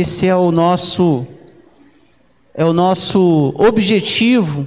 [0.00, 1.26] esse é o nosso
[2.54, 4.66] é o nosso objetivo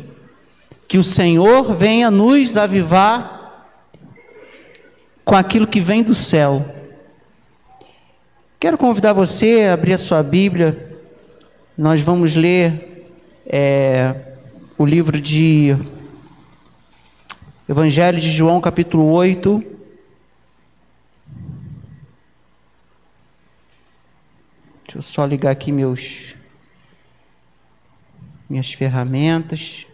[0.88, 3.68] que o Senhor venha nos avivar
[5.24, 6.66] com aquilo que vem do céu.
[8.60, 11.00] Quero convidar você a abrir a sua Bíblia.
[11.78, 13.08] Nós vamos ler
[13.46, 14.14] é,
[14.78, 15.76] o livro de
[17.68, 19.79] Evangelho de João, capítulo 8.
[24.90, 26.36] Deixa eu só ligar aqui meus
[28.50, 29.86] minhas ferramentas.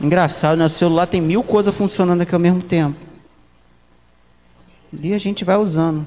[0.00, 0.64] Engraçado, né?
[0.64, 2.98] O celular tem mil coisas funcionando aqui ao mesmo tempo.
[5.00, 6.04] E a gente vai usando.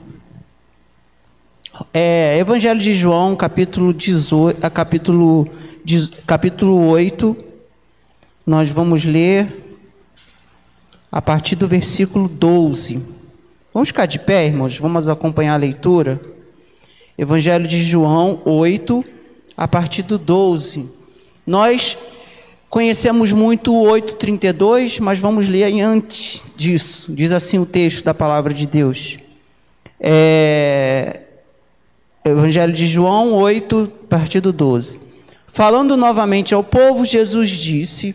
[1.93, 5.47] É, Evangelho de João, capítulo, 18, capítulo,
[6.27, 7.45] capítulo 8.
[8.45, 9.79] Nós vamos ler
[11.09, 13.20] a partir do versículo 12.
[13.73, 14.77] Vamos ficar de pé, irmãos?
[14.77, 16.19] Vamos acompanhar a leitura.
[17.17, 19.03] Evangelho de João 8,
[19.55, 20.89] a partir do 12.
[21.47, 21.97] Nós
[22.69, 27.13] conhecemos muito o 8,32, mas vamos ler antes disso.
[27.13, 29.17] Diz assim o texto da palavra de Deus.
[29.97, 31.21] É...
[32.25, 34.99] Evangelho de João 8, a partir do 12.
[35.47, 38.13] Falando novamente ao povo, Jesus disse: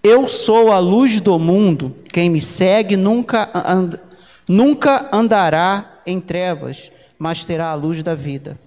[0.00, 3.98] Eu sou a luz do mundo, quem me segue nunca, and...
[4.48, 6.90] nunca andará em trevas
[7.22, 8.58] mas terá a luz da vida.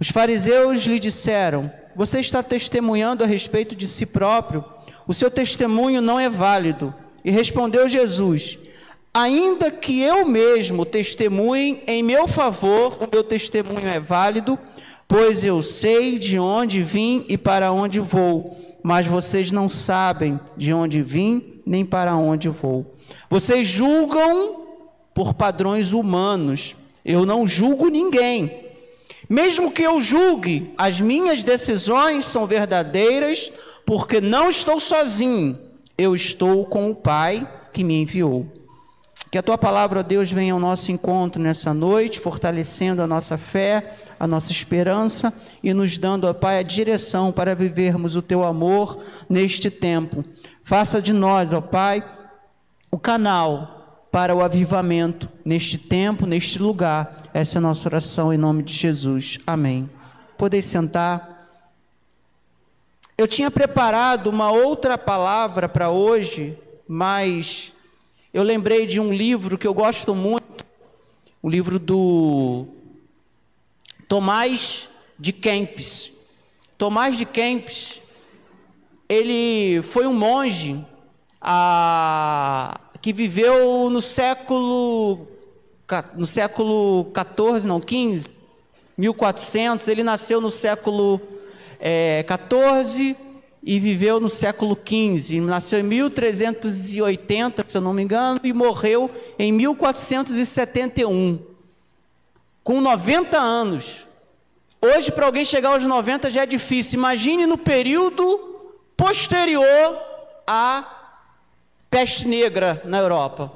[0.00, 4.64] Os fariseus lhe disseram: Você está testemunhando a respeito de si próprio,
[5.06, 6.92] o seu testemunho não é válido.
[7.24, 8.58] E respondeu Jesus:
[9.14, 14.58] Ainda que eu mesmo testemunhe em meu favor, o meu testemunho é válido,
[15.06, 20.74] pois eu sei de onde vim e para onde vou, mas vocês não sabem de
[20.74, 22.96] onde vim nem para onde vou.
[23.30, 24.65] Vocês julgam
[25.16, 28.66] por padrões humanos eu não julgo ninguém.
[29.26, 33.50] Mesmo que eu julgue, as minhas decisões são verdadeiras,
[33.86, 35.58] porque não estou sozinho,
[35.96, 38.46] eu estou com o Pai que me enviou.
[39.30, 43.94] Que a tua palavra, Deus, venha ao nosso encontro nessa noite, fortalecendo a nossa fé,
[44.20, 45.32] a nossa esperança
[45.62, 50.22] e nos dando, ó Pai, a direção para vivermos o teu amor neste tempo.
[50.62, 52.04] Faça de nós, ó Pai,
[52.90, 53.75] o canal
[54.10, 57.28] para o avivamento neste tempo, neste lugar.
[57.34, 59.38] Essa é a nossa oração em nome de Jesus.
[59.46, 59.88] Amém.
[60.38, 61.36] Podeis sentar.
[63.18, 67.72] Eu tinha preparado uma outra palavra para hoje, mas
[68.32, 70.64] eu lembrei de um livro que eu gosto muito,
[71.42, 72.66] o livro do
[74.06, 74.88] Tomás
[75.18, 76.12] de Kempis.
[76.76, 78.02] Tomás de Kempis,
[79.08, 80.84] ele foi um monge
[81.40, 85.26] a que viveu no século
[86.16, 88.28] no século 14, não, 15,
[88.98, 91.20] 1400, ele nasceu no século
[91.78, 93.16] é, 14
[93.62, 95.40] e viveu no século 15.
[95.40, 101.38] Nasceu em 1380, se eu não me engano, e morreu em 1471,
[102.64, 104.06] com 90 anos.
[104.80, 106.98] Hoje, para alguém chegar aos 90 já é difícil.
[106.98, 108.22] Imagine no período
[108.96, 109.98] posterior
[110.46, 110.95] a
[111.90, 113.52] peste negra na Europa.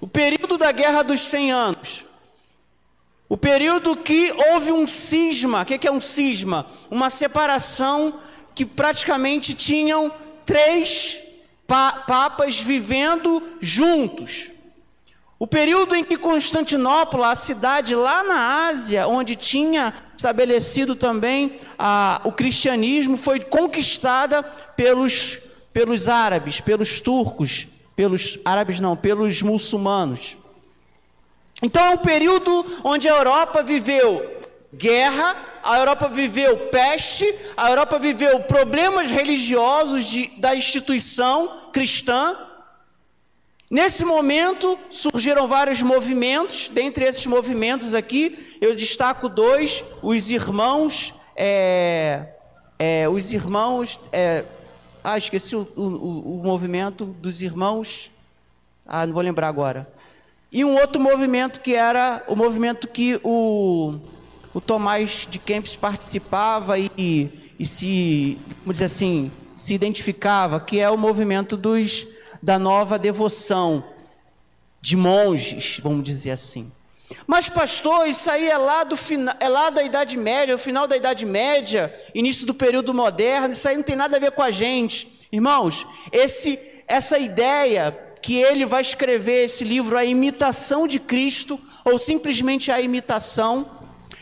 [0.00, 2.04] O período da Guerra dos 100 Anos.
[3.28, 5.62] O período que houve um cisma.
[5.62, 6.66] O que é um cisma?
[6.90, 8.18] Uma separação
[8.54, 10.12] que praticamente tinham
[10.46, 11.20] três
[11.66, 14.50] papas vivendo juntos.
[15.38, 21.60] O período em que Constantinopla, a cidade lá na Ásia, onde tinha estabelecido também
[22.24, 25.38] o cristianismo, foi conquistada pelos,
[25.72, 30.36] pelos árabes, pelos turcos, pelos árabes não, pelos muçulmanos.
[31.62, 34.38] Então é um período onde a Europa viveu
[34.74, 42.36] guerra, a Europa viveu peste, a Europa viveu problemas religiosos de, da instituição cristã.
[43.70, 52.26] Nesse momento surgiram vários movimentos, dentre esses movimentos aqui eu destaco dois: os irmãos, é,
[52.78, 54.44] é, os irmãos é,
[55.12, 58.10] ah, esqueci o, o, o movimento dos irmãos.
[58.86, 59.90] Ah, não vou lembrar agora.
[60.50, 63.98] E um outro movimento que era o movimento que o,
[64.54, 70.88] o Tomás de Kempis participava e, e se, vamos dizer assim, se identificava, que é
[70.88, 72.06] o movimento dos,
[72.42, 73.84] da nova devoção,
[74.80, 76.70] de monges, vamos dizer assim.
[77.26, 78.96] Mas, pastor, isso aí é lá, do
[79.40, 83.66] é lá da Idade Média, o final da Idade Média, início do período moderno, isso
[83.68, 85.26] aí não tem nada a ver com a gente.
[85.32, 91.98] Irmãos, esse, essa ideia que ele vai escrever esse livro, A Imitação de Cristo, ou
[91.98, 93.78] simplesmente A Imitação.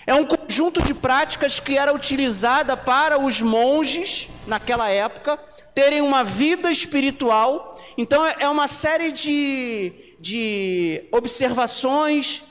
[0.06, 5.38] É um conjunto de práticas que era utilizada para os monges naquela época
[5.74, 7.74] terem uma vida espiritual.
[7.98, 12.42] Então, é uma série de, de observações,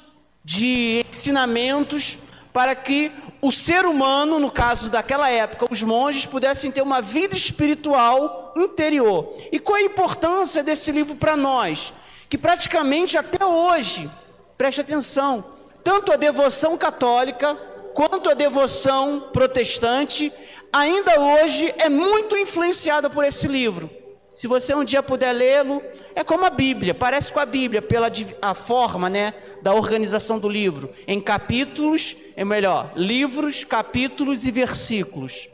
[0.45, 2.19] de ensinamentos
[2.53, 3.11] para que
[3.41, 9.33] o ser humano, no caso daquela época, os monges pudessem ter uma vida espiritual interior.
[9.51, 11.91] E qual a importância desse livro para nós?
[12.29, 14.09] Que praticamente até hoje,
[14.55, 15.43] preste atenção,
[15.83, 17.55] tanto a devoção católica
[17.93, 20.31] quanto a devoção protestante,
[20.71, 23.89] ainda hoje é muito influenciada por esse livro.
[24.35, 25.81] Se você um dia puder lê-lo,
[26.13, 28.11] é como a Bíblia, parece com a Bíblia, pela
[28.41, 35.47] a forma né, da organização do livro, em capítulos, é melhor, livros, capítulos e versículos.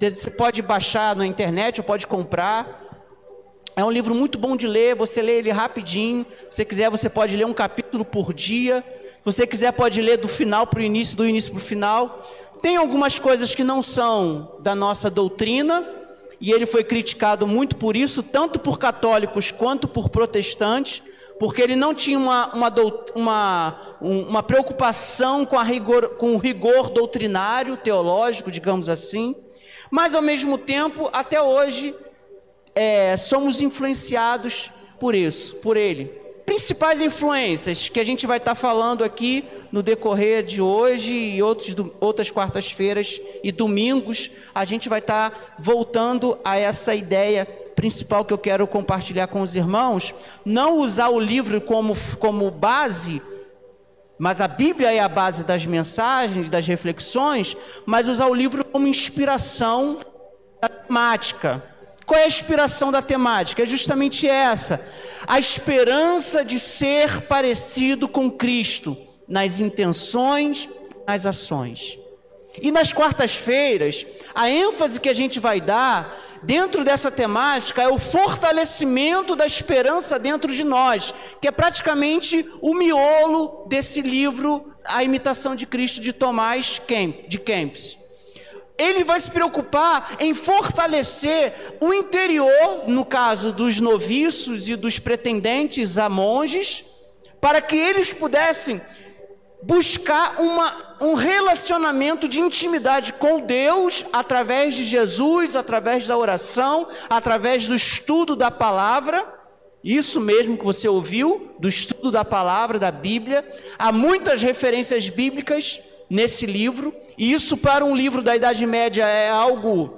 [0.00, 2.80] Você pode baixar na internet ou pode comprar.
[3.76, 6.26] É um livro muito bom de ler, você lê ele rapidinho.
[6.50, 8.82] Se você quiser, você pode ler um capítulo por dia.
[8.88, 12.26] Se você quiser, pode ler do final para o início, do início para o final.
[12.62, 15.86] Tem algumas coisas que não são da nossa doutrina,
[16.42, 21.00] e ele foi criticado muito por isso, tanto por católicos quanto por protestantes,
[21.38, 22.74] porque ele não tinha uma, uma,
[23.14, 29.36] uma, uma preocupação com, a rigor, com o rigor doutrinário, teológico, digamos assim,
[29.88, 31.94] mas ao mesmo tempo, até hoje,
[32.74, 39.04] é, somos influenciados por isso, por ele principais influências que a gente vai estar falando
[39.04, 45.56] aqui no decorrer de hoje e outros, outras quartas-feiras e domingos, a gente vai estar
[45.58, 51.18] voltando a essa ideia principal que eu quero compartilhar com os irmãos, não usar o
[51.18, 53.22] livro como, como base,
[54.18, 57.56] mas a Bíblia é a base das mensagens, das reflexões,
[57.86, 59.98] mas usar o livro como inspiração
[60.60, 61.71] temática.
[62.06, 63.62] Qual é a inspiração da temática?
[63.62, 64.80] É justamente essa:
[65.26, 68.96] a esperança de ser parecido com Cristo
[69.28, 70.68] nas intenções,
[71.06, 71.98] nas ações.
[72.60, 74.04] E nas quartas-feiras,
[74.34, 80.18] a ênfase que a gente vai dar dentro dessa temática é o fortalecimento da esperança
[80.18, 86.12] dentro de nós, que é praticamente o miolo desse livro, A Imitação de Cristo de
[86.12, 88.01] Tomás Kemp, de Kempis
[88.78, 95.98] ele vai se preocupar em fortalecer o interior, no caso dos noviços e dos pretendentes
[95.98, 96.84] a monges,
[97.40, 98.80] para que eles pudessem
[99.62, 107.68] buscar uma, um relacionamento de intimidade com Deus através de Jesus, através da oração, através
[107.68, 109.40] do estudo da palavra.
[109.84, 113.48] Isso mesmo que você ouviu, do estudo da palavra, da Bíblia.
[113.78, 115.80] Há muitas referências bíblicas
[116.12, 116.94] nesse livro.
[117.16, 119.96] E isso para um livro da Idade Média é algo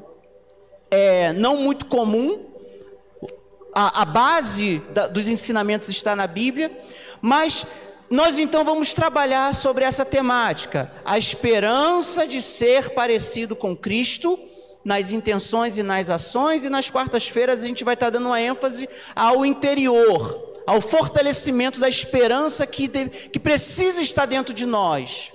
[0.89, 2.47] é, não muito comum.
[3.75, 6.71] A, a base da, dos ensinamentos está na Bíblia,
[7.21, 7.67] mas
[8.09, 14.39] nós então vamos trabalhar sobre essa temática, a esperança de ser parecido com Cristo
[14.85, 18.89] nas intenções e nas ações, e nas quartas-feiras a gente vai estar dando uma ênfase
[19.17, 25.34] ao interior, ao fortalecimento da esperança que, que precisa estar dentro de nós.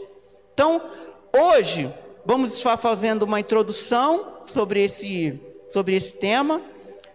[0.59, 0.81] Então,
[1.31, 1.89] Hoje,
[2.25, 5.39] vamos estar fazendo uma introdução sobre esse,
[5.69, 6.61] sobre esse tema.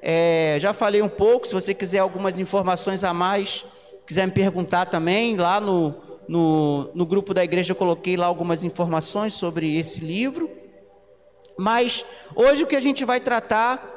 [0.01, 3.67] É, já falei um pouco, se você quiser algumas informações a mais,
[4.07, 5.95] quiser me perguntar também, lá no,
[6.27, 10.49] no, no grupo da igreja eu coloquei lá algumas informações sobre esse livro.
[11.59, 12.03] Mas
[12.35, 13.94] hoje o que a gente vai tratar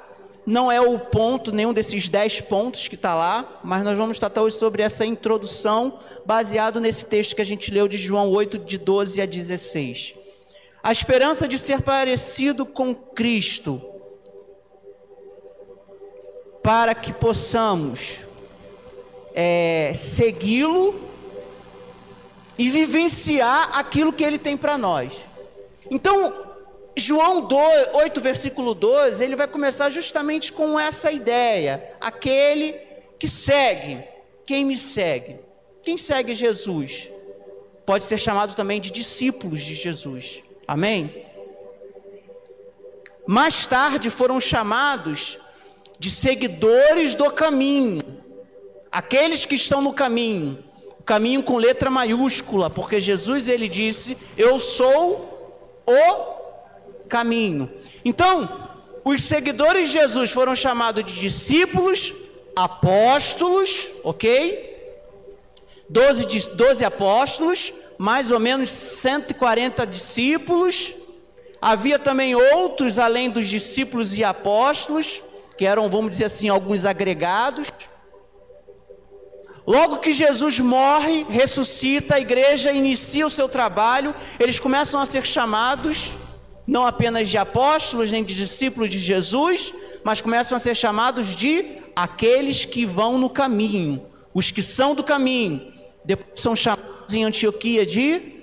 [0.47, 4.43] não é o ponto, nenhum desses dez pontos que está lá, mas nós vamos tratar
[4.43, 8.77] hoje sobre essa introdução, baseado nesse texto que a gente leu de João 8, de
[8.77, 10.15] 12 a 16.
[10.81, 13.81] A esperança de ser parecido com Cristo,
[16.63, 18.19] para que possamos
[19.35, 20.97] é, segui-lo
[22.57, 25.25] e vivenciar aquilo que ele tem para nós.
[25.91, 26.46] Então,
[26.99, 32.73] João 2, 8, versículo 12, ele vai começar justamente com essa ideia: aquele
[33.19, 34.03] que segue,
[34.45, 35.39] quem me segue?
[35.83, 37.11] Quem segue Jesus?
[37.85, 40.41] Pode ser chamado também de discípulos de Jesus.
[40.67, 41.25] Amém?
[43.25, 45.37] Mais tarde foram chamados
[45.99, 48.01] de seguidores do caminho,
[48.91, 50.63] aqueles que estão no caminho,
[50.99, 56.36] o caminho com letra maiúscula, porque Jesus ele disse: Eu sou o
[57.07, 57.69] caminho.
[58.05, 58.67] Então,
[59.03, 62.13] os seguidores de Jesus foram chamados de discípulos,
[62.53, 64.75] apóstolos, ok?
[65.89, 70.93] Doze, doze apóstolos, mais ou menos 140 discípulos.
[71.61, 75.21] Havia também outros além dos discípulos e apóstolos,
[75.57, 77.69] que eram, vamos dizer assim, alguns agregados.
[79.65, 85.25] Logo que Jesus morre, ressuscita, a igreja inicia o seu trabalho, eles começam a ser
[85.25, 86.13] chamados
[86.67, 91.65] não apenas de apóstolos nem de discípulos de Jesus, mas começam a ser chamados de
[91.95, 95.71] aqueles que vão no caminho, os que são do caminho.
[96.03, 98.35] Depois são chamados em Antioquia de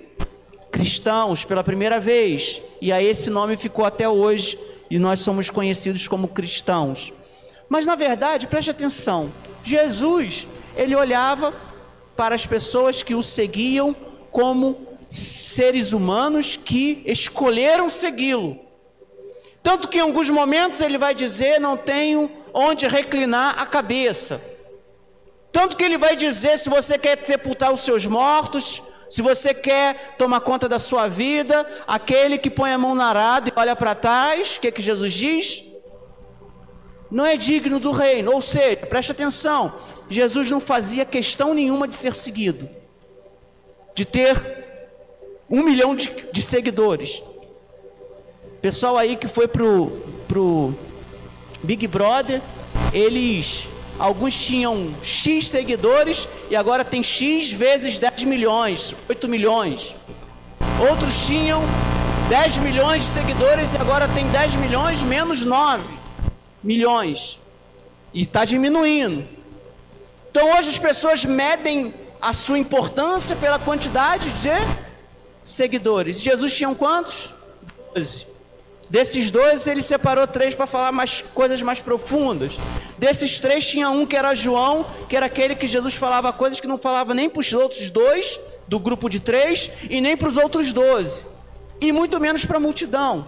[0.71, 6.07] cristãos pela primeira vez, e aí esse nome ficou até hoje e nós somos conhecidos
[6.07, 7.13] como cristãos.
[7.69, 9.31] Mas na verdade, preste atenção,
[9.63, 11.53] Jesus ele olhava
[12.15, 13.95] para as pessoas que o seguiam
[14.31, 18.59] como seres humanos que escolheram segui-lo.
[19.61, 24.39] Tanto que em alguns momentos ele vai dizer: Não tenho onde reclinar a cabeça.
[25.51, 30.15] Tanto que ele vai dizer: Se você quer sepultar os seus mortos, se você quer
[30.17, 33.95] tomar conta da sua vida, aquele que põe a mão na arada e olha para
[33.95, 35.63] trás, o que, que Jesus diz?
[37.09, 38.33] Não é digno do reino.
[38.33, 39.73] Ou seja, preste atenção:
[40.09, 42.69] Jesus não fazia questão nenhuma de ser seguido,
[43.95, 44.64] de ter
[45.49, 47.21] um milhão de, de seguidores.
[48.61, 49.91] Pessoal aí que foi pro,
[50.27, 50.73] pro
[51.63, 52.41] Big Brother,
[52.91, 59.95] eles alguns tinham X seguidores e agora tem X vezes 10 milhões, 8 milhões.
[60.89, 61.63] Outros tinham
[62.29, 65.83] 10 milhões de seguidores e agora tem 10 milhões menos 9
[66.63, 67.39] milhões.
[68.13, 69.23] E está diminuindo.
[70.31, 74.49] Então hoje as pessoas medem a sua importância pela quantidade de
[75.45, 76.19] seguidores.
[76.19, 77.33] Jesus tinha quantos?
[77.93, 78.25] Doze.
[78.89, 82.57] Desses dois, ele separou três para falar mais coisas mais profundas.
[82.97, 86.67] Desses três, tinha um que era João, que era aquele que Jesus falava coisas que
[86.67, 90.37] não falava nem para os outros dois, do grupo de três, e nem para os
[90.37, 91.23] outros doze,
[91.81, 93.27] e muito menos para a multidão.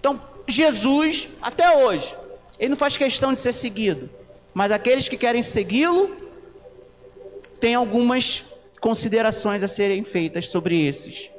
[0.00, 2.16] Então, Jesus, até hoje,
[2.58, 4.10] ele não faz questão de ser seguido,
[4.52, 6.16] mas aqueles que querem segui-lo,
[7.60, 8.44] tem algumas
[8.80, 11.30] considerações a serem feitas sobre esses.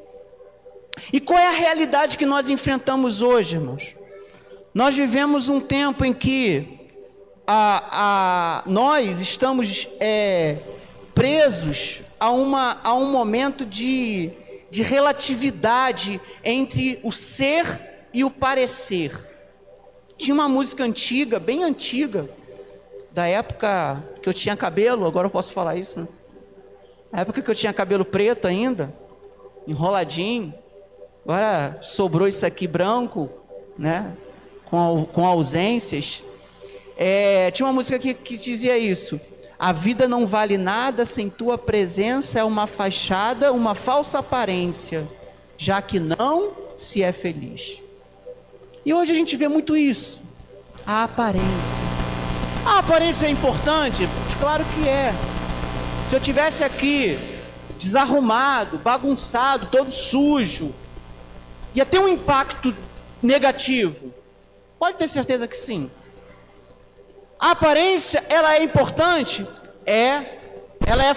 [1.11, 3.95] E qual é a realidade que nós enfrentamos hoje, irmãos?
[4.73, 6.79] Nós vivemos um tempo em que
[7.45, 10.57] a, a, nós estamos é,
[11.15, 14.29] presos a, uma, a um momento de,
[14.69, 19.27] de relatividade entre o ser e o parecer.
[20.17, 22.29] Tinha uma música antiga, bem antiga,
[23.11, 26.07] da época que eu tinha cabelo, agora eu posso falar isso, né?
[27.11, 28.93] Na época que eu tinha cabelo preto ainda,
[29.65, 30.53] enroladinho,
[31.23, 33.29] agora sobrou isso aqui branco,
[33.77, 34.13] né?
[34.65, 36.23] Com, com ausências.
[36.97, 39.19] É, tinha uma música que, que dizia isso.
[39.57, 45.05] A vida não vale nada sem tua presença, é uma fachada, uma falsa aparência,
[45.57, 47.81] já que não se é feliz.
[48.85, 50.21] E hoje a gente vê muito isso.
[50.85, 51.89] A aparência.
[52.65, 54.07] A aparência é importante?
[54.39, 55.13] Claro que é.
[56.07, 57.19] Se eu tivesse aqui
[57.77, 60.73] desarrumado, bagunçado, todo sujo,
[61.73, 62.75] ia ter um impacto
[63.21, 64.13] negativo?
[64.77, 65.89] Pode ter certeza que sim.
[67.39, 69.45] A aparência, ela é importante?
[69.85, 70.39] É.
[70.85, 71.15] Ela é.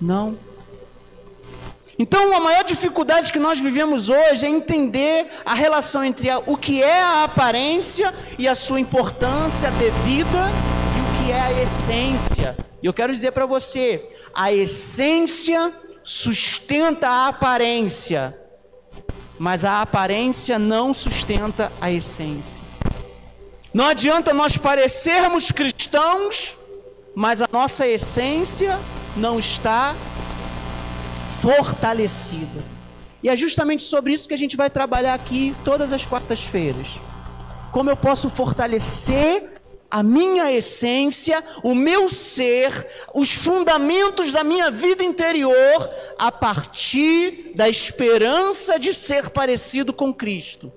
[0.00, 0.38] Não.
[1.98, 6.56] Então, a maior dificuldade que nós vivemos hoje é entender a relação entre a, o
[6.56, 10.50] que é a aparência e a sua importância devida
[10.96, 12.56] e o que é a essência.
[12.82, 18.38] E eu quero dizer para você: a essência sustenta a aparência,
[19.38, 22.62] mas a aparência não sustenta a essência.
[23.72, 26.56] Não adianta nós parecermos cristãos,
[27.14, 28.78] mas a nossa essência
[29.16, 29.94] não está
[31.40, 32.64] fortalecida.
[33.22, 36.98] E é justamente sobre isso que a gente vai trabalhar aqui todas as quartas-feiras.
[37.72, 39.55] Como eu posso fortalecer
[39.90, 47.68] a minha essência, o meu ser, os fundamentos da minha vida interior a partir da
[47.68, 50.72] esperança de ser parecido com Cristo.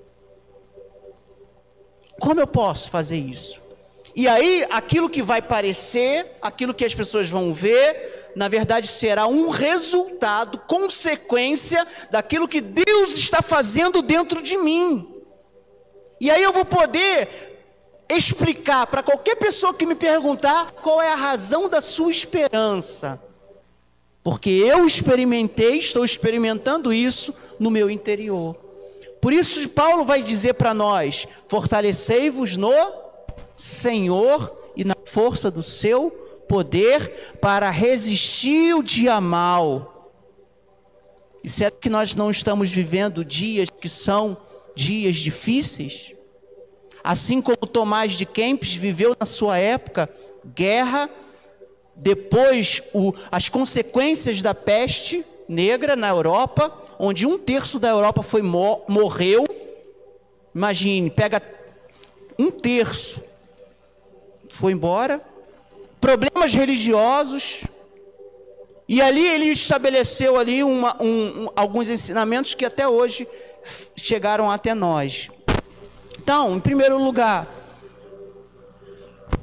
[2.20, 3.60] Como eu posso fazer isso?
[4.14, 9.26] E aí, aquilo que vai parecer, aquilo que as pessoas vão ver, na verdade será
[9.26, 15.14] um resultado, consequência daquilo que Deus está fazendo dentro de mim.
[16.20, 17.49] E aí eu vou poder
[18.10, 23.20] explicar para qualquer pessoa que me perguntar qual é a razão da sua esperança.
[24.22, 28.54] Porque eu experimentei, estou experimentando isso no meu interior.
[29.20, 32.74] Por isso, Paulo vai dizer para nós: fortalecei-vos no
[33.56, 36.10] Senhor e na força do seu
[36.48, 40.12] poder para resistir o dia mal.
[41.42, 44.36] E será que nós não estamos vivendo dias que são
[44.74, 46.14] dias difíceis?
[47.02, 50.08] Assim como Tomás de Kempis viveu na sua época
[50.54, 51.08] guerra,
[51.96, 58.42] depois o, as consequências da peste negra na Europa, onde um terço da Europa foi
[58.42, 59.44] morreu.
[60.54, 61.42] Imagine, pega
[62.38, 63.22] um terço,
[64.50, 65.20] foi embora.
[66.00, 67.64] Problemas religiosos.
[68.88, 73.28] E ali ele estabeleceu ali uma, um, um, alguns ensinamentos que até hoje
[73.94, 75.30] chegaram até nós.
[76.22, 77.48] Então, em primeiro lugar,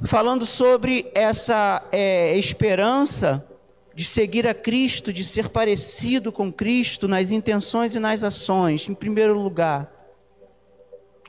[0.04, 3.44] falando sobre essa é, esperança
[3.92, 8.94] de seguir a Cristo, de ser parecido com Cristo nas intenções e nas ações, em
[8.94, 9.92] primeiro lugar.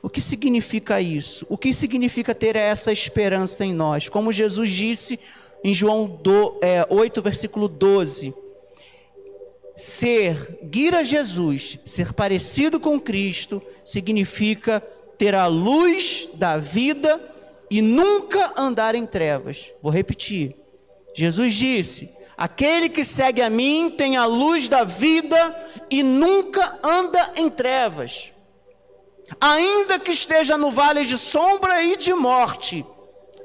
[0.00, 1.44] O que significa isso?
[1.48, 4.08] O que significa ter essa esperança em nós?
[4.08, 5.18] Como Jesus disse
[5.64, 8.32] em João do, é, 8, versículo 12:
[9.74, 14.80] Seguir a Jesus, ser parecido com Cristo, significa
[15.20, 17.20] ter a luz da vida
[17.70, 19.70] e nunca andar em trevas.
[19.82, 20.56] Vou repetir.
[21.14, 25.54] Jesus disse: Aquele que segue a mim tem a luz da vida
[25.90, 28.32] e nunca anda em trevas.
[29.38, 32.82] Ainda que esteja no vale de sombra e de morte,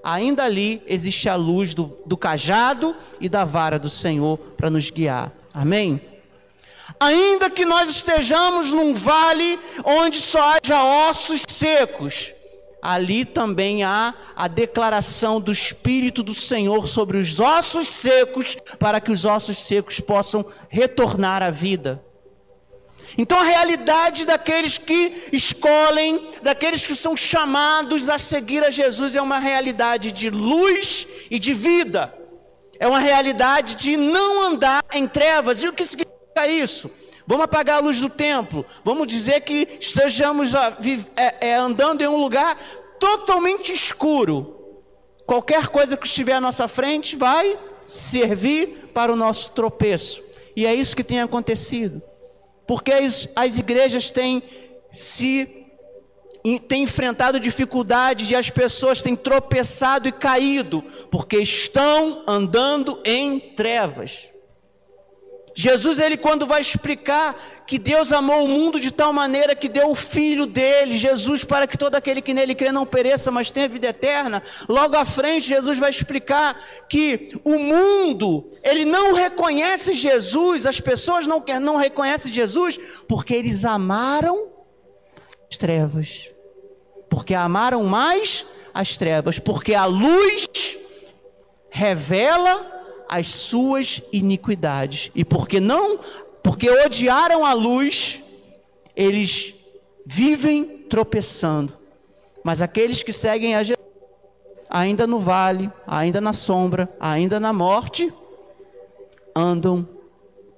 [0.01, 4.89] ainda ali existe a luz do, do cajado e da vara do Senhor para nos
[4.89, 5.29] guiar.
[5.53, 5.99] Amém?
[7.05, 12.33] Ainda que nós estejamos num vale onde só haja ossos secos,
[12.81, 19.11] ali também há a declaração do Espírito do Senhor sobre os ossos secos, para que
[19.11, 22.03] os ossos secos possam retornar à vida.
[23.17, 29.21] Então a realidade daqueles que escolhem, daqueles que são chamados a seguir a Jesus, é
[29.21, 32.13] uma realidade de luz e de vida.
[32.79, 35.63] É uma realidade de não andar em trevas.
[35.63, 36.91] E o que significa isso?
[37.27, 38.65] Vamos apagar a luz do templo.
[38.83, 40.53] Vamos dizer que estejamos
[41.15, 42.57] é, é, andando em um lugar
[42.99, 44.83] totalmente escuro.
[45.25, 50.23] Qualquer coisa que estiver à nossa frente vai servir para o nosso tropeço.
[50.55, 52.01] E é isso que tem acontecido.
[52.67, 54.43] Porque as, as igrejas têm
[54.91, 55.63] se
[56.67, 64.29] têm enfrentado dificuldades e as pessoas têm tropeçado e caído, porque estão andando em trevas.
[65.57, 67.33] Jesus, ele quando vai explicar
[67.65, 71.65] que Deus amou o mundo de tal maneira que deu o filho dele, Jesus, para
[71.65, 74.43] que todo aquele que nele crê não pereça, mas tenha vida eterna.
[74.67, 81.25] Logo à frente, Jesus vai explicar que o mundo, ele não reconhece Jesus, as pessoas
[81.25, 84.49] não, não reconhecem Jesus, porque eles amaram
[85.49, 86.31] as trevas.
[87.09, 90.77] Porque amaram mais as trevas, porque a luz
[91.69, 92.74] revela
[93.09, 95.11] as suas iniquidades.
[95.15, 95.99] E porque não,
[96.43, 98.21] porque odiaram a luz,
[98.95, 99.53] eles
[100.05, 101.77] vivem tropeçando.
[102.43, 103.83] Mas aqueles que seguem a Jesus,
[104.69, 108.13] ainda no vale, ainda na sombra, ainda na morte,
[109.35, 109.87] andam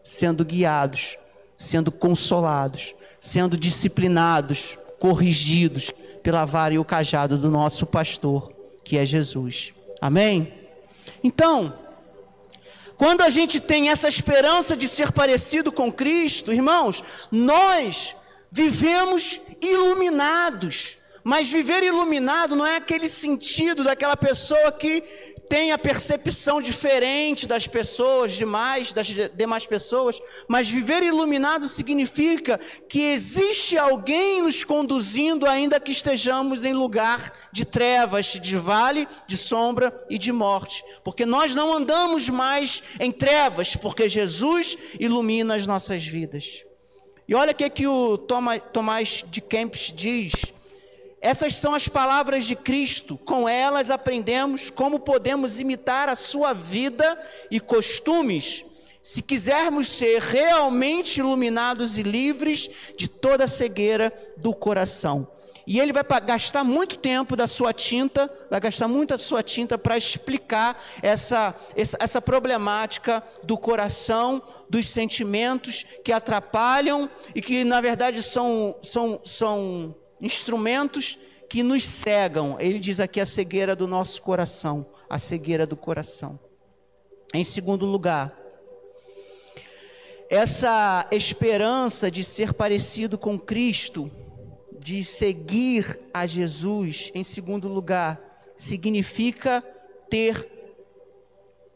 [0.03, 1.17] sendo guiados,
[1.57, 8.51] sendo consolados, sendo disciplinados, corrigidos pela vara e o cajado do nosso pastor,
[8.83, 9.73] que é Jesus.
[10.01, 10.53] Amém?
[11.23, 11.73] Então,
[12.97, 18.15] quando a gente tem essa esperança de ser parecido com Cristo, irmãos, nós
[18.51, 20.97] vivemos iluminados.
[21.23, 25.03] Mas viver iluminado não é aquele sentido daquela pessoa que
[25.49, 33.01] tem a percepção diferente das pessoas, demais, das demais pessoas, mas viver iluminado significa que
[33.01, 39.93] existe alguém nos conduzindo, ainda que estejamos em lugar de trevas, de vale, de sombra
[40.09, 46.05] e de morte, porque nós não andamos mais em trevas, porque Jesus ilumina as nossas
[46.05, 46.63] vidas.
[47.27, 50.31] E olha o que, é que o Tomás de Kempis diz
[51.21, 57.17] essas são as palavras de Cristo, com elas aprendemos como podemos imitar a sua vida
[57.49, 58.63] e costumes,
[59.01, 65.27] se quisermos ser realmente iluminados e livres de toda a cegueira do coração.
[65.65, 69.97] E ele vai gastar muito tempo da sua tinta, vai gastar muita sua tinta para
[69.97, 78.23] explicar essa, essa, essa problemática do coração, dos sentimentos que atrapalham e que, na verdade,
[78.23, 81.17] são, são, são instrumentos
[81.49, 82.57] que nos cegam.
[82.59, 86.39] Ele diz aqui a cegueira do nosso coração, a cegueira do coração.
[87.33, 88.37] Em segundo lugar,
[90.29, 94.11] essa esperança de ser parecido com Cristo,
[94.79, 98.19] de seguir a Jesus, em segundo lugar,
[98.55, 99.61] significa
[100.09, 100.47] ter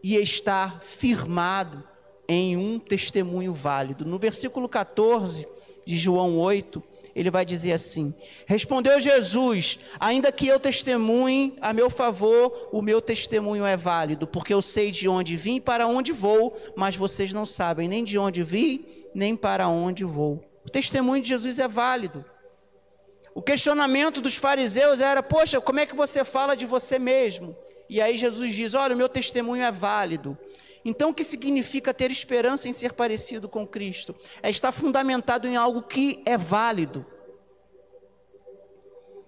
[0.03, 1.83] e estar firmado
[2.27, 4.05] em um testemunho válido.
[4.05, 5.47] No versículo 14
[5.85, 6.81] de João 8,
[7.15, 8.13] ele vai dizer assim:
[8.45, 14.53] Respondeu Jesus: Ainda que eu testemunhe a meu favor, o meu testemunho é válido, porque
[14.53, 18.17] eu sei de onde vim e para onde vou, mas vocês não sabem nem de
[18.17, 20.43] onde vim, nem para onde vou.
[20.65, 22.23] O testemunho de Jesus é válido.
[23.33, 27.55] O questionamento dos fariseus era: Poxa, como é que você fala de você mesmo?
[27.89, 30.37] E aí Jesus diz: Olha, o meu testemunho é válido.
[30.83, 34.15] Então, o que significa ter esperança em ser parecido com Cristo?
[34.41, 37.05] É estar fundamentado em algo que é válido.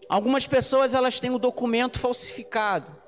[0.10, 3.04] Algumas pessoas elas têm o documento falsificado.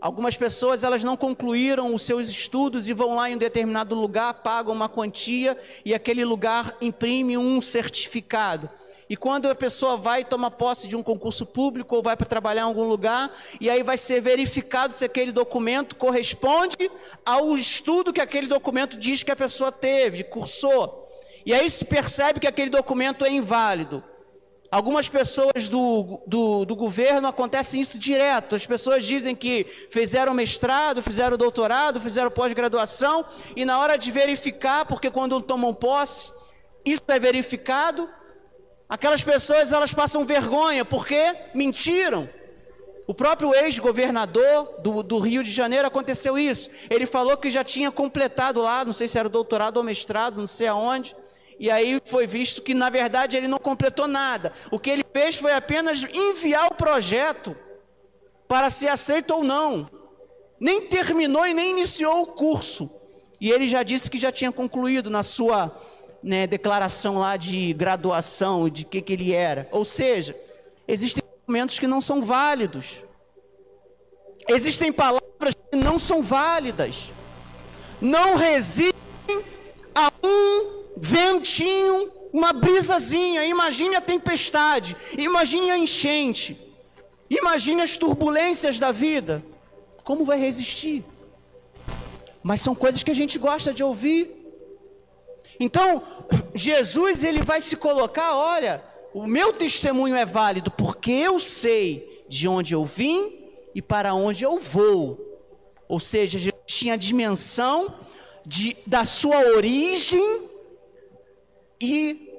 [0.00, 4.32] Algumas pessoas elas não concluíram os seus estudos e vão lá em um determinado lugar,
[4.34, 8.70] pagam uma quantia e aquele lugar imprime um certificado.
[9.08, 12.62] E quando a pessoa vai tomar posse de um concurso público ou vai para trabalhar
[12.62, 16.90] em algum lugar, e aí vai ser verificado se aquele documento corresponde
[17.24, 21.08] ao estudo que aquele documento diz que a pessoa teve, cursou.
[21.46, 24.04] E aí se percebe que aquele documento é inválido.
[24.70, 28.54] Algumas pessoas do, do, do, governo acontece isso direto.
[28.54, 33.24] As pessoas dizem que fizeram mestrado, fizeram doutorado, fizeram pós-graduação,
[33.56, 36.30] e na hora de verificar, porque quando tomam posse,
[36.84, 38.10] isso é verificado,
[38.88, 42.28] Aquelas pessoas elas passam vergonha porque mentiram.
[43.06, 46.70] O próprio ex-governador do, do, Rio de Janeiro aconteceu isso.
[46.90, 50.46] Ele falou que já tinha completado lá, não sei se era doutorado ou mestrado, não
[50.46, 51.16] sei aonde.
[51.58, 54.52] E aí foi visto que na verdade ele não completou nada.
[54.70, 57.56] O que ele fez foi apenas enviar o projeto
[58.46, 59.88] para ser aceito ou não.
[60.60, 62.90] Nem terminou e nem iniciou o curso.
[63.40, 65.74] E ele já disse que já tinha concluído na sua
[66.22, 69.68] né, declaração lá de graduação, de que, que ele era.
[69.70, 70.36] Ou seja,
[70.86, 73.04] existem documentos que não são válidos.
[74.48, 77.10] Existem palavras que não são válidas.
[78.00, 79.44] Não resistem
[79.94, 83.44] a um ventinho, uma brisazinha.
[83.44, 86.56] Imagine a tempestade, imagine a enchente,
[87.28, 89.42] imagine as turbulências da vida.
[90.04, 91.04] Como vai resistir?
[92.42, 94.37] Mas são coisas que a gente gosta de ouvir.
[95.58, 96.02] Então,
[96.54, 102.46] Jesus ele vai se colocar, olha, o meu testemunho é válido porque eu sei de
[102.46, 103.38] onde eu vim
[103.74, 105.18] e para onde eu vou.
[105.88, 107.94] Ou seja, Jesus tinha a dimensão
[108.46, 110.48] de, da sua origem
[111.80, 112.32] e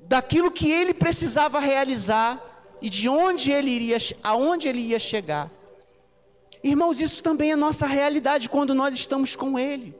[0.00, 2.42] daquilo que ele precisava realizar
[2.80, 5.50] e de onde ele iria, aonde ele ia chegar.
[6.62, 9.94] Irmãos, isso também é nossa realidade quando nós estamos com ele.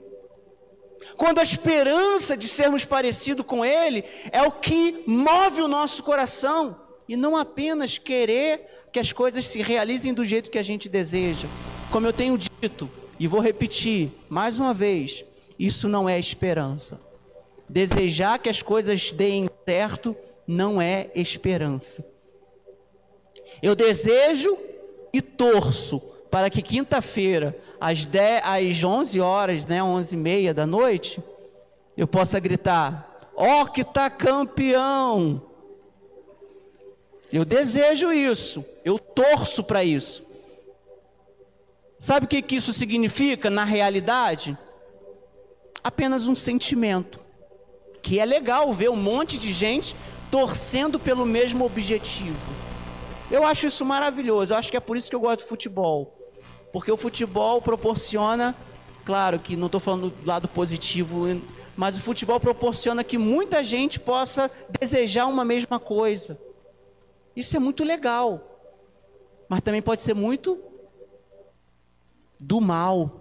[1.15, 6.75] Quando a esperança de sermos parecidos com Ele é o que move o nosso coração,
[7.07, 11.47] e não apenas querer que as coisas se realizem do jeito que a gente deseja.
[11.91, 12.89] Como eu tenho dito,
[13.19, 15.23] e vou repetir mais uma vez,
[15.57, 16.99] isso não é esperança.
[17.69, 20.15] Desejar que as coisas deem certo
[20.45, 22.05] não é esperança.
[23.61, 24.57] Eu desejo
[25.11, 30.65] e torço para que quinta-feira, às, 10, às 11 horas, né, 11 e meia da
[30.65, 31.21] noite,
[31.95, 35.41] eu possa gritar: Ó, que tá campeão!
[37.31, 40.23] Eu desejo isso, eu torço para isso.
[41.99, 44.57] Sabe o que, que isso significa na realidade?
[45.83, 47.19] Apenas um sentimento.
[48.01, 49.95] Que é legal ver um monte de gente
[50.31, 52.66] torcendo pelo mesmo objetivo.
[53.29, 54.53] Eu acho isso maravilhoso.
[54.53, 56.13] Eu acho que é por isso que eu gosto de futebol.
[56.71, 58.55] Porque o futebol proporciona,
[59.03, 61.25] claro que não estou falando do lado positivo,
[61.75, 66.39] mas o futebol proporciona que muita gente possa desejar uma mesma coisa.
[67.35, 68.41] Isso é muito legal.
[69.49, 70.57] Mas também pode ser muito
[72.39, 73.11] do mal.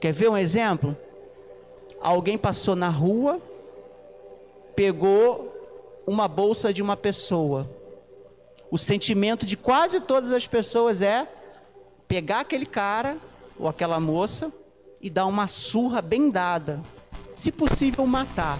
[0.00, 0.96] Quer ver um exemplo?
[2.00, 3.40] Alguém passou na rua,
[4.74, 5.52] pegou
[6.06, 7.68] uma bolsa de uma pessoa.
[8.70, 11.28] O sentimento de quase todas as pessoas é
[12.08, 13.16] pegar aquele cara
[13.58, 14.52] ou aquela moça
[15.00, 16.80] e dar uma surra bem dada,
[17.32, 18.58] se possível matar.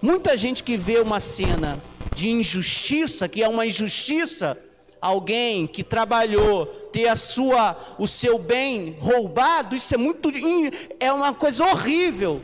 [0.00, 1.80] Muita gente que vê uma cena
[2.14, 4.58] de injustiça, que é uma injustiça,
[5.00, 10.30] alguém que trabalhou ter a sua o seu bem roubado, isso é muito
[10.98, 12.42] é uma coisa horrível.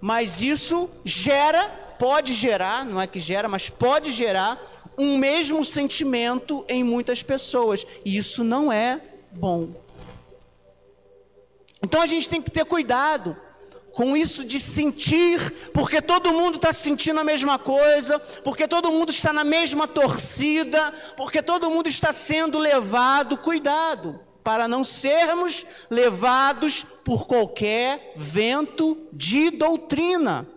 [0.00, 4.58] Mas isso gera, pode gerar, não é que gera, mas pode gerar
[4.96, 9.00] um mesmo sentimento em muitas pessoas, e isso não é
[9.32, 9.68] bom.
[11.82, 13.36] Então a gente tem que ter cuidado
[13.92, 19.10] com isso de sentir, porque todo mundo está sentindo a mesma coisa, porque todo mundo
[19.10, 23.36] está na mesma torcida, porque todo mundo está sendo levado.
[23.36, 30.53] Cuidado, para não sermos levados por qualquer vento de doutrina.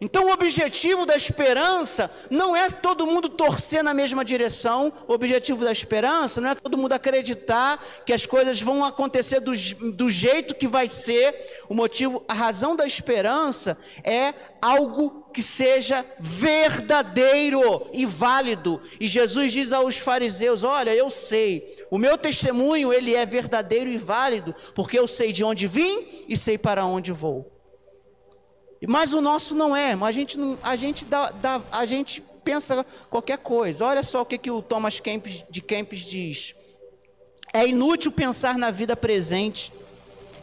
[0.00, 4.92] Então, o objetivo da esperança não é todo mundo torcer na mesma direção.
[5.08, 9.52] O objetivo da esperança não é todo mundo acreditar que as coisas vão acontecer do,
[9.92, 11.62] do jeito que vai ser.
[11.68, 18.82] O motivo, a razão da esperança é algo que seja verdadeiro e válido.
[19.00, 23.96] E Jesus diz aos fariseus: Olha, eu sei, o meu testemunho ele é verdadeiro e
[23.96, 27.55] válido, porque eu sei de onde vim e sei para onde vou.
[28.86, 29.92] Mas o nosso não é.
[29.92, 33.84] A gente, a gente, dá, dá, a gente pensa qualquer coisa.
[33.84, 36.54] Olha só o que, que o Thomas Kempis, de Kempis diz.
[37.52, 39.72] É inútil pensar na vida presente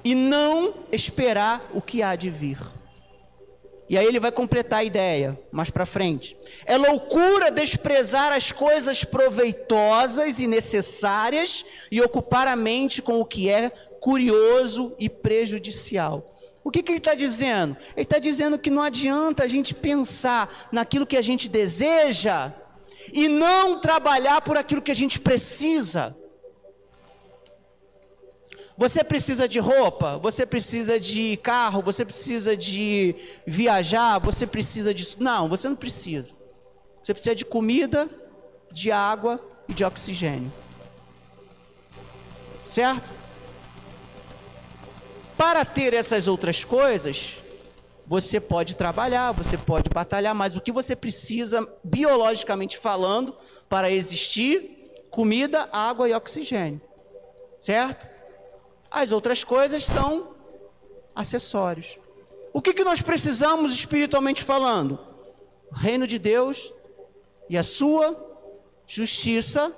[0.04, 2.58] e não esperar o que há de vir.
[3.90, 6.36] E aí ele vai completar a ideia mais para frente.
[6.66, 13.50] É loucura desprezar as coisas proveitosas e necessárias e ocupar a mente com o que
[13.50, 13.70] é
[14.02, 16.33] curioso e prejudicial.
[16.64, 17.76] O que, que ele está dizendo?
[17.96, 22.54] Ele está dizendo que não adianta a gente pensar naquilo que a gente deseja
[23.12, 26.16] e não trabalhar por aquilo que a gente precisa.
[28.78, 33.14] Você precisa de roupa, você precisa de carro, você precisa de
[33.46, 35.18] viajar, você precisa disso.
[35.20, 36.32] Não, você não precisa.
[37.04, 38.10] Você precisa de comida,
[38.72, 40.52] de água e de oxigênio.
[42.66, 43.23] Certo?
[45.38, 47.42] Para ter essas outras coisas,
[48.06, 53.36] você pode trabalhar, você pode batalhar, mas o que você precisa, biologicamente falando,
[53.68, 56.82] para existir, comida, água e oxigênio.
[57.62, 58.08] Certo?
[58.92, 60.36] As outras coisas são
[61.16, 61.98] acessórios.
[62.52, 65.00] O que, que nós precisamos espiritualmente falando?
[65.72, 66.72] O reino de Deus
[67.50, 68.16] e a sua
[68.86, 69.74] justiça.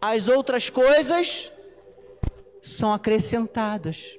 [0.00, 1.50] As outras coisas
[2.60, 4.18] são acrescentadas.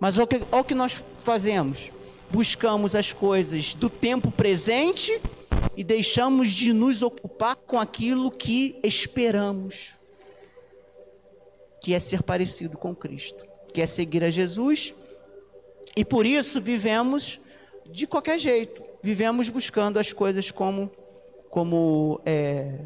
[0.00, 1.92] Mas o que, o que nós fazemos?
[2.30, 5.20] Buscamos as coisas do tempo presente
[5.76, 9.94] e deixamos de nos ocupar com aquilo que esperamos,
[11.82, 14.94] que é ser parecido com Cristo, que é seguir a Jesus,
[15.94, 17.38] e por isso vivemos
[17.90, 20.90] de qualquer jeito, vivemos buscando as coisas como,
[21.50, 22.78] como é, é,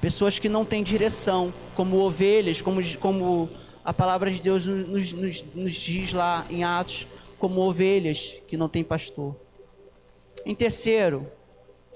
[0.00, 3.48] pessoas que não têm direção, como ovelhas, como, como
[3.84, 7.06] a palavra de Deus nos, nos, nos diz lá em Atos
[7.38, 9.36] como ovelhas que não têm pastor.
[10.46, 11.30] Em terceiro,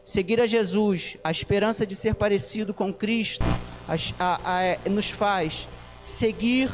[0.04, 3.44] seguir a Jesus, a esperança de ser parecido com Cristo,
[3.88, 5.66] a, a, a, é, nos faz
[6.04, 6.70] seguir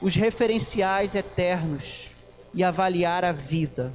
[0.00, 2.12] os referenciais eternos
[2.54, 3.92] e avaliar a vida.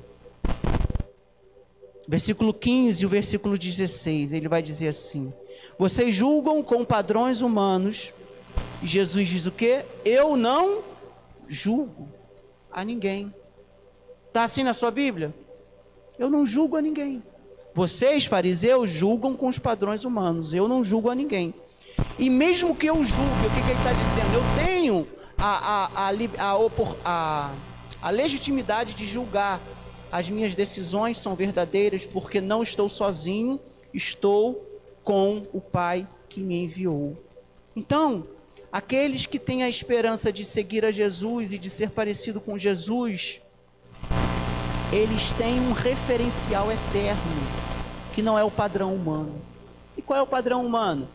[2.08, 5.34] Versículo 15 e o versículo 16, ele vai dizer assim:
[5.80, 8.14] Vocês julgam com padrões humanos
[8.84, 9.86] e Jesus diz o que?
[10.04, 10.84] Eu não
[11.48, 12.10] julgo
[12.70, 13.34] a ninguém.
[14.28, 15.34] Está assim na sua Bíblia?
[16.20, 17.24] Eu não julgo a ninguém.
[17.74, 20.54] Vocês, fariseus, julgam com os padrões humanos.
[20.54, 21.54] Eu não julgo a ninguém.
[22.20, 24.34] E mesmo que eu julgue, o que, que ele está dizendo?
[24.34, 26.12] Eu tenho a, a,
[27.06, 27.52] a,
[28.02, 29.62] a legitimidade de julgar.
[30.12, 33.58] As minhas decisões são verdadeiras porque não estou sozinho,
[33.94, 37.16] estou com o Pai que me enviou.
[37.76, 38.24] Então,
[38.74, 43.40] Aqueles que têm a esperança de seguir a Jesus e de ser parecido com Jesus,
[44.92, 47.22] eles têm um referencial eterno,
[48.16, 49.40] que não é o padrão humano.
[49.96, 51.08] E qual é o padrão humano?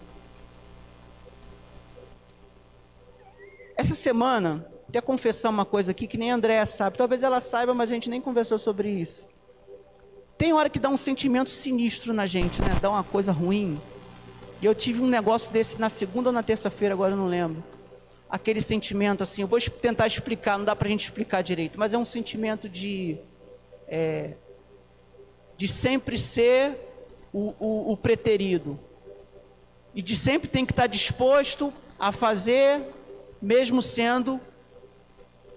[3.76, 6.96] Essa semana, quer confessar uma coisa aqui que nem a Andréa sabe.
[6.96, 9.26] Talvez ela saiba, mas a gente nem conversou sobre isso.
[10.36, 12.78] Tem hora que dá um sentimento sinistro na gente, né?
[12.80, 13.80] Dá uma coisa ruim.
[14.60, 17.62] E eu tive um negócio desse na segunda ou na terça-feira, agora eu não lembro.
[18.28, 21.98] Aquele sentimento assim, eu vou tentar explicar, não dá pra gente explicar direito, mas é
[21.98, 23.18] um sentimento de.
[23.86, 24.34] É,
[25.56, 26.76] de sempre ser
[27.32, 28.78] o, o, o preterido.
[29.94, 32.82] E de sempre tem que estar disposto a fazer,
[33.40, 34.40] mesmo sendo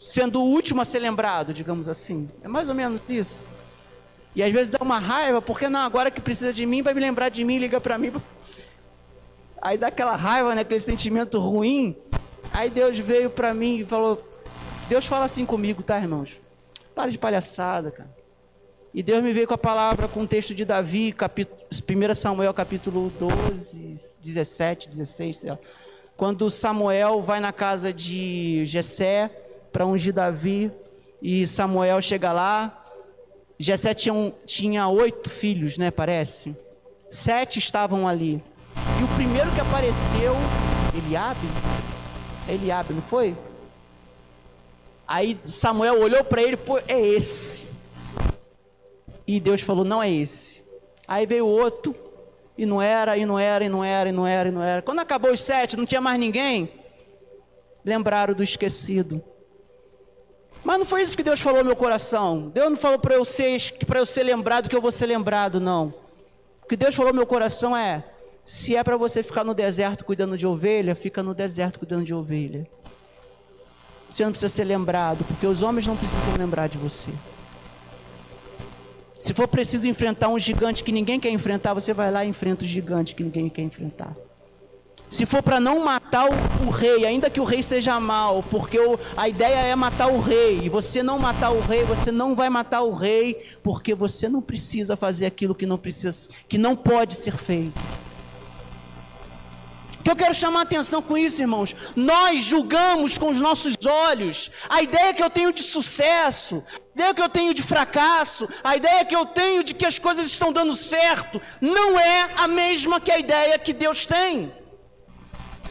[0.02, 2.28] sendo o último a ser lembrado, digamos assim.
[2.42, 3.44] É mais ou menos isso.
[4.36, 7.00] E às vezes dá uma raiva, porque não, agora que precisa de mim, vai me
[7.00, 8.12] lembrar de mim, liga para mim.
[9.62, 10.62] Aí dá aquela raiva, né?
[10.62, 11.96] Aquele sentimento ruim.
[12.52, 14.22] Aí Deus veio para mim e falou:
[14.90, 16.40] Deus fala assim comigo, tá, irmãos?
[16.96, 18.10] Para de palhaçada, cara.
[18.94, 22.54] E Deus me veio com a palavra, com o texto de Davi, capítulo, 1 Samuel
[22.54, 25.60] capítulo 12, 17, 16, sei lá.
[26.18, 29.32] Quando Samuel vai na casa de Jessé
[29.72, 30.70] para ungir Davi,
[31.22, 32.86] e Samuel chega lá,
[33.58, 36.56] Jessé tinha, tinha oito filhos, né, parece.
[37.10, 38.44] Sete estavam ali.
[39.00, 40.36] E o primeiro que apareceu,
[40.96, 41.48] Eliabe,
[42.48, 43.36] Eliabe, não foi?
[45.08, 47.68] Aí Samuel olhou para ele, pô, é esse.
[49.28, 50.64] E Deus falou: não é esse.
[51.08, 51.96] Aí veio outro,
[52.58, 54.82] e não era, e não era, e não era, e não era, e não era.
[54.82, 56.72] Quando acabou os sete, não tinha mais ninguém.
[57.84, 59.24] Lembraram do esquecido.
[60.64, 62.50] Mas não foi isso que Deus falou no meu coração.
[62.50, 65.60] Deus não falou para eu ser para eu ser lembrado que eu vou ser lembrado,
[65.60, 65.94] não.
[66.64, 68.04] O que Deus falou no meu coração é:
[68.46, 72.14] se é para você ficar no deserto cuidando de ovelha, fica no deserto cuidando de
[72.14, 72.68] ovelha.
[74.10, 77.12] Você não precisa ser lembrado, porque os homens não precisam lembrar de você.
[79.18, 82.64] Se for preciso enfrentar um gigante que ninguém quer enfrentar, você vai lá e enfrenta
[82.64, 84.14] o gigante que ninguém quer enfrentar.
[85.12, 86.28] Se for para não matar
[86.66, 90.22] o, rei, ainda que o rei seja mal, porque o, a ideia é matar o
[90.22, 94.28] rei, e você não matar o rei, você não vai matar o rei, porque você
[94.28, 97.80] não precisa fazer aquilo que não precisa, que não pode ser feito.
[100.02, 101.76] O que eu quero chamar a atenção com isso, irmãos?
[101.96, 107.14] Nós julgamos com os nossos olhos a ideia que eu tenho de sucesso, a ideia
[107.14, 110.52] que eu tenho de fracasso, a ideia que eu tenho de que as coisas estão
[110.52, 114.52] dando certo, não é a mesma que a ideia que Deus tem.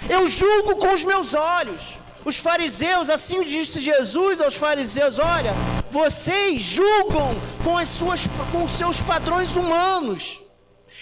[0.08, 1.98] Eu julgo com os meus olhos.
[2.24, 5.52] Os fariseus, assim disse Jesus aos fariseus: Olha,
[5.90, 10.40] vocês julgam com, as suas, com os seus padrões humanos.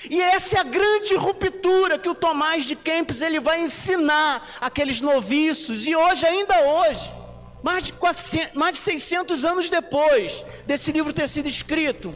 [0.09, 5.01] E essa é a grande ruptura que o Tomás de Kempis ele vai ensinar aqueles
[5.01, 5.87] noviços.
[5.87, 7.13] E hoje, ainda hoje,
[7.63, 12.15] mais de, 400, mais de 600 anos depois desse livro ter sido escrito,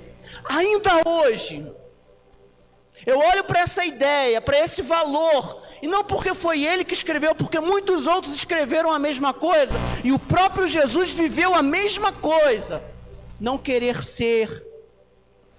[0.48, 1.66] ainda hoje,
[3.04, 7.34] eu olho para essa ideia, para esse valor, e não porque foi ele que escreveu,
[7.34, 12.82] porque muitos outros escreveram a mesma coisa, e o próprio Jesus viveu a mesma coisa.
[13.40, 14.64] Não querer ser,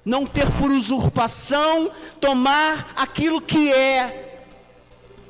[0.06, 1.90] não ter por usurpação,
[2.20, 4.46] tomar aquilo que é,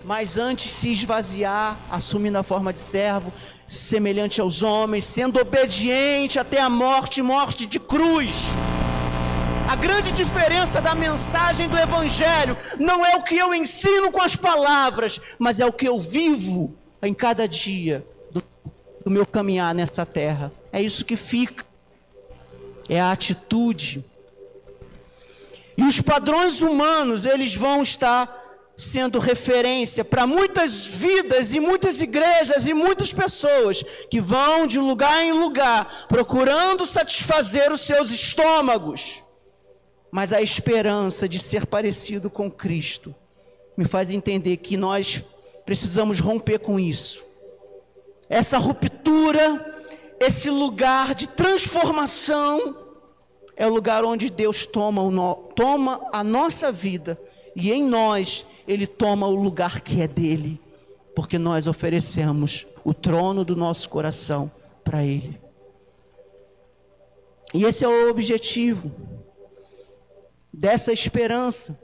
[0.04, 3.32] mas antes se esvaziar, assumindo a forma de servo,
[3.66, 8.48] semelhante aos homens, sendo obediente até a morte morte de cruz.
[9.70, 14.36] A grande diferença da mensagem do Evangelho não é o que eu ensino com as
[14.36, 18.44] palavras, mas é o que eu vivo em cada dia do,
[19.04, 20.52] do meu caminhar nessa terra.
[20.72, 21.66] É isso que fica.
[22.90, 24.04] É a atitude.
[25.78, 28.42] E os padrões humanos, eles vão estar
[28.76, 35.24] sendo referência para muitas vidas e muitas igrejas e muitas pessoas que vão de lugar
[35.24, 39.24] em lugar procurando satisfazer os seus estômagos
[40.14, 43.16] mas a esperança de ser parecido com Cristo
[43.76, 45.24] me faz entender que nós
[45.66, 47.26] precisamos romper com isso.
[48.30, 49.76] Essa ruptura,
[50.20, 52.78] esse lugar de transformação,
[53.56, 57.20] é o lugar onde Deus toma, no, toma a nossa vida
[57.56, 60.60] e em nós Ele toma o lugar que é dele,
[61.16, 64.52] porque nós oferecemos o trono do nosso coração
[64.84, 65.40] para Ele.
[67.54, 68.92] E esse é o objetivo
[70.52, 71.80] dessa esperança.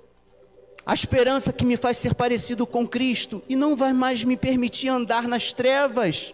[0.89, 4.87] A esperança que me faz ser parecido com Cristo e não vai mais me permitir
[4.87, 6.33] andar nas trevas.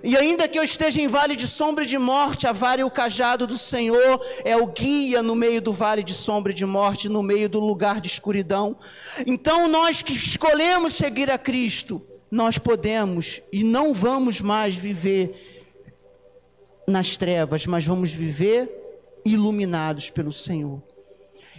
[0.00, 2.84] E ainda que eu esteja em vale de sombra e de morte, a vara e
[2.84, 6.64] o cajado do Senhor é o guia no meio do vale de sombra e de
[6.64, 8.76] morte, no meio do lugar de escuridão.
[9.26, 15.66] Então, nós que escolhemos seguir a Cristo, nós podemos e não vamos mais viver
[16.86, 18.72] nas trevas, mas vamos viver
[19.24, 20.80] iluminados pelo Senhor.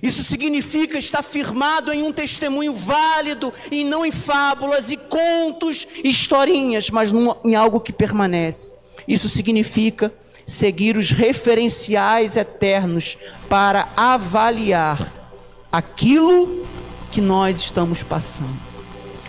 [0.01, 6.89] Isso significa estar firmado em um testemunho válido e não em fábulas e contos historinhas,
[6.89, 8.75] mas num, em algo que permanece.
[9.07, 10.13] Isso significa
[10.45, 13.17] seguir os referenciais eternos
[13.49, 15.13] para avaliar
[15.71, 16.65] aquilo
[17.11, 18.57] que nós estamos passando.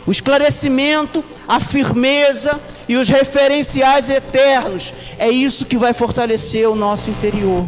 [0.06, 7.10] O esclarecimento, a firmeza e os referenciais eternos é isso que vai fortalecer o nosso
[7.10, 7.66] interior.